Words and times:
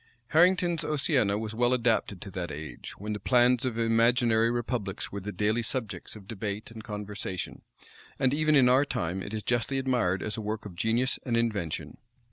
Harrington's 0.29 0.83
Oceana 0.83 1.37
was 1.37 1.53
well 1.53 1.73
adapted 1.73 2.21
to 2.21 2.31
that 2.31 2.49
age, 2.49 2.95
when 2.97 3.13
the 3.13 3.19
plans 3.19 3.65
of 3.65 3.77
imaginary 3.77 4.49
republics 4.49 5.11
were 5.11 5.19
the 5.19 5.31
daily 5.31 5.61
subjects 5.61 6.15
of 6.15 6.27
debate 6.27 6.71
and 6.71 6.83
conversation; 6.83 7.61
and 8.17 8.33
even 8.33 8.55
in 8.55 8.67
our 8.67 8.83
time, 8.83 9.21
it 9.21 9.31
is 9.31 9.43
justly 9.43 9.77
admired 9.77 10.23
as 10.23 10.37
a 10.37 10.41
work 10.41 10.65
of 10.65 10.73
genius 10.75 11.19
and 11.23 11.37
invention. 11.37 11.97